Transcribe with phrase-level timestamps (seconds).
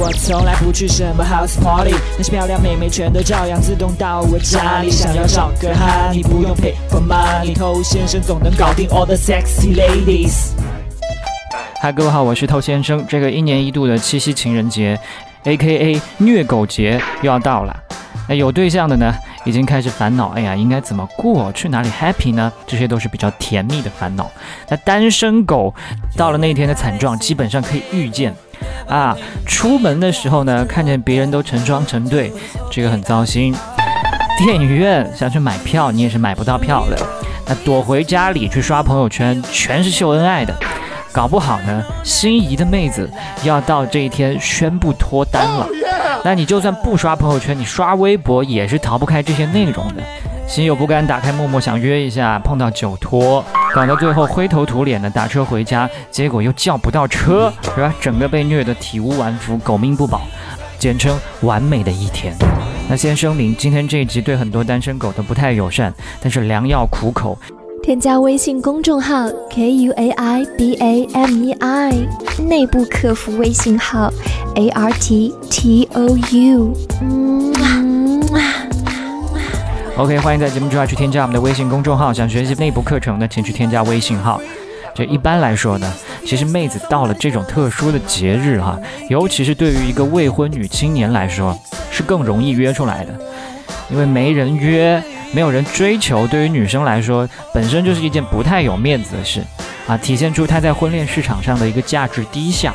[0.00, 4.90] 我从来不去什么 house party，那些漂亮妹妹全都照样自动到我家里。
[4.90, 10.52] 想要找个哈，你不用 pay for money，偷先生总能搞定 all the sexy ladies。
[11.82, 13.04] 嗨，各位好，我是透先生。
[13.06, 14.98] 这个一年一度的七夕情人节
[15.44, 17.76] ，A.K.A 虐狗节又要到了。
[18.26, 19.14] 那有对象的呢，
[19.44, 21.50] 已经开始烦恼，哎呀，应该怎么过？
[21.52, 22.52] 去哪里 happy 呢？
[22.66, 24.30] 这些都是比较甜蜜的烦恼。
[24.68, 25.74] 那单身狗
[26.16, 28.34] 到了那一天的惨状，基本上可以预见。
[28.86, 29.16] 啊，
[29.46, 32.32] 出门的时候呢，看见别人都成双成对，
[32.70, 33.54] 这个很糟心。
[34.38, 36.96] 电影院想去买票，你也是买不到票的。
[37.46, 40.54] 那躲回家里去刷朋友圈，全是秀恩爱的。
[41.12, 43.10] 搞不好呢，心仪的妹子
[43.42, 45.66] 要到这一天宣布脱单了。
[46.24, 50.02] 那你就算不刷朋友圈，你刷微博也是逃不开这些内容的。
[50.46, 57.94] 心有不甘，打开陌陌想约一下，碰到酒托，搞到最后灰头土脸的打车回家，结果又叫不到车，是吧？
[58.00, 60.22] 整个被虐得体无完肤，狗命不保，
[60.76, 62.34] 简称完美的一天。
[62.88, 67.38] 那先声明，今天这一集对很多单身狗都不太友善，但是良药苦口。
[67.82, 71.92] 添加微信公众号 k u a i b a m e i，
[72.46, 74.12] 内部客服微信号
[74.56, 76.74] a r t t o u。
[79.96, 82.12] OK，欢迎在节目之外去添加我们的微信公众号。
[82.12, 84.40] 想学习内部课程的，请去添加微信号。
[84.94, 85.92] 这一般来说呢，
[86.24, 91.56] 其实妹子到了这种特殊的节日哈，尤其是对于一个未婚女青年来说，
[91.90, 93.12] 是更容易约出来的，
[93.90, 95.02] 因为没人约。
[95.32, 99.40] 没有人追求，对于女生来说，本身就是一件不太有面子的事，
[99.86, 102.74] 啊，体现出她在婚恋市场上的一个价值低下。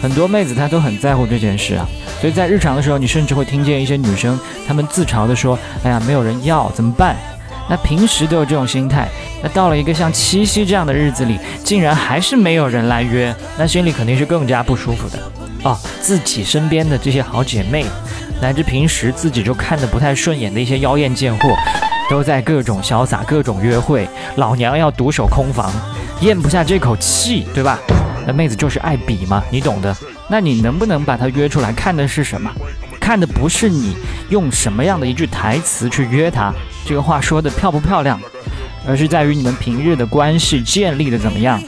[0.00, 1.86] 很多妹子她都很在乎这件事啊，
[2.20, 7.16] 所以在日常的时候，你甚至会听见一些女生她们自嘲的说：“哎呀，没有人要怎么办？”
[7.70, 9.06] 那平时都有这种心态，
[9.42, 15.18] 那到了一个像七夕这样的日子里，竟然还是没有人来约，那心里肯定是更加不舒服的。
[15.64, 17.84] 哦，自己身边的这些好姐妹。
[18.40, 21.56] 乃至平时自己就看得不太顺眼的一些妖艳贱货，
[22.08, 25.72] 都在各种潇洒、各种约会，老娘要独守空房，
[26.20, 27.80] 咽不下这口气，对吧？
[28.28, 29.96] 那妹子就是爱比嘛，你懂的。
[30.28, 31.72] 那你能不能把她约出来？
[31.72, 32.50] 看的是什么？
[33.00, 33.96] 看的不是你
[34.28, 36.52] 用什么样的一句台词去约她，
[36.84, 38.20] 这个话说的漂不漂亮，
[38.86, 41.58] 而是在于你们平日的关系建立的怎么样。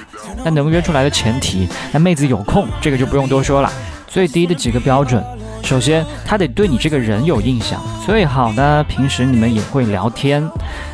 [0.44, 3.72] 那能约出来的前提，那妹子有空，这个就不用多说了。
[4.06, 5.25] 最低的几个标准。
[5.62, 10.47] 首先，她得对你这个人有印象，最好呢，平时你们也会聊天。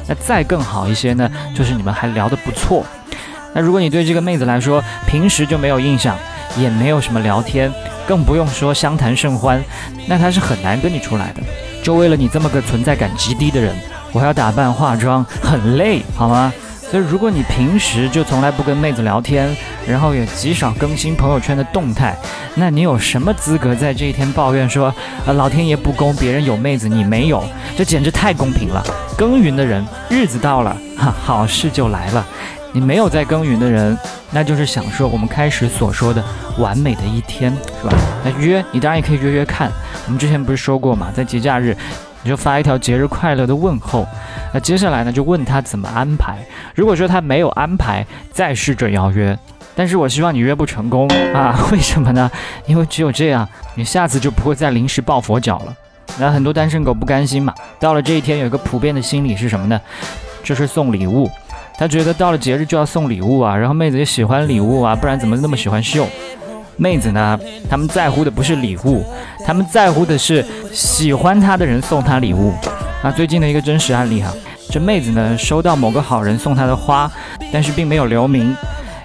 [0.06, 2.86] 那再更好一些呢，就是你们还聊得不错。
[3.56, 6.14] 那如果你对这个妹子来说，平时就没有印象，
[6.58, 7.72] 也没有什么聊天，
[8.06, 9.64] 更不用说相谈甚欢，
[10.06, 11.40] 那她是很难跟你出来的。
[11.82, 13.74] 就为了你这么个存在感极低的人，
[14.12, 16.52] 我还要打扮化妆，很累，好吗？
[16.90, 19.48] 所以，如果你平时就从来不跟妹子聊天，
[19.88, 22.14] 然后也极少更新朋友圈的动态，
[22.54, 24.94] 那你有什么资格在这一天抱怨说，
[25.26, 27.42] 啊，老天爷不公，别人有妹子你没有？
[27.74, 28.84] 这简直太公平了！
[29.16, 32.24] 耕耘的人，日子到了，哈，好事就来了。
[32.76, 33.96] 你没有在耕耘的人，
[34.30, 36.22] 那就是享受我们开始所说的
[36.58, 37.50] 完美的一天，
[37.80, 37.94] 是吧？
[38.22, 39.72] 那约你当然也可以约约看。
[40.04, 41.74] 我们之前不是说过嘛，在节假日。
[42.22, 44.06] 你就发一条节日快乐的问候，
[44.52, 46.36] 那接下来呢就问他怎么安排。
[46.74, 49.38] 如果说他没有安排，再试着邀约。
[49.74, 51.58] 但是我希望你约不成功啊？
[51.72, 52.30] 为什么呢？
[52.66, 55.74] 因为只有这样，你下次就不会再临时抱佛脚了。
[56.18, 59.80] 那很多单身狗不甘心嘛，到了这一天有一个普遍的心理是什么呢？
[60.44, 61.30] 就是送礼物。
[61.78, 66.06] 他觉得到了节日就要送礼物啊，然后妹子也喜欢礼物啊，不然怎么那么喜欢秀？
[66.78, 67.38] 妹子呢？
[67.70, 69.04] 他们在乎的不是礼物，
[69.46, 72.52] 他们在乎的是喜欢他的人送他礼物。
[73.02, 74.30] 那最近的一个真实案例哈，
[74.70, 77.10] 这妹子呢收到某个好人送她的花，
[77.52, 78.54] 但是并没有留名。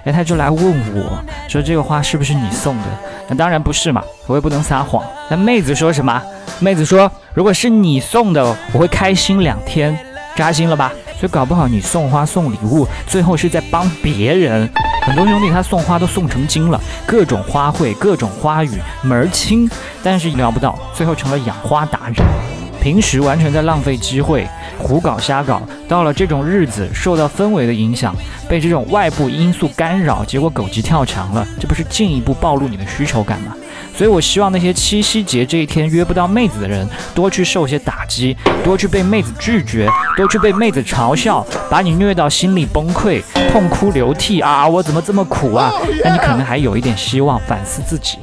[0.04, 2.84] 哎，她就来问我说：“这个花是不是你送的？”
[3.28, 5.02] 那当然不是嘛，我也不能撒谎。
[5.30, 6.20] 那妹子说什么？
[6.58, 9.96] 妹子说：“如果是你送的，我会开心两天。”
[10.36, 10.92] 扎心了吧？
[11.18, 14.68] 所以搞不好你送花送礼物，最后是在帮别人。
[15.04, 19.68] 很多兄弟他送花都送成精了，各种花卉，各种花语，门儿清，
[20.02, 22.51] 但是聊不到，最后成了养花达人。
[22.82, 24.44] 平时完全在浪费机会，
[24.76, 28.12] 胡搞瞎搞，到了这种日子，受到氛围的影响，
[28.48, 33.54] 被这种外部因素干扰，结果狗急跳墙了，这不是进一步暴露你的需求感吗？
[33.96, 44.66] 所以，我希望那些七夕节这一天约不到妹子的人，多去受些打击，多去被妹子拒绝，多去被妹子嘲笑，把你虐到心里崩溃、痛哭流涕啊！
[44.66, 45.70] 我怎么这么苦啊？
[46.02, 48.18] 那你可能还有一点希望反思自己。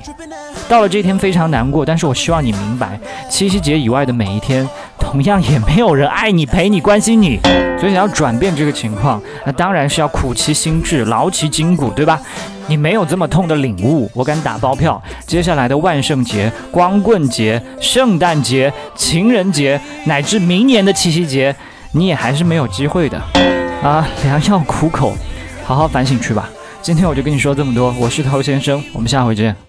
[0.67, 2.99] 到了这一天非常难过，但是我希望你明白，
[3.29, 4.67] 七夕节以外的每一天。
[4.99, 7.39] 同样也没有人爱你、陪你、关心你。
[7.79, 12.19] 所以想要转变这个情况，那当然是要苦其心志、劳其筋骨，对吧？
[12.67, 21.55] 你没有这么痛的领悟，我敢打包票，接下来的万圣节、光棍节、圣诞节、情人节，乃至明年的七夕节，
[21.93, 23.19] 你也还是没有机会的
[23.81, 24.07] 啊！
[24.23, 25.13] 良药苦口，
[25.65, 26.47] 好好反省去吧。
[26.83, 29.68] 今天我就跟你说这么多，我是头先生，我们下回见。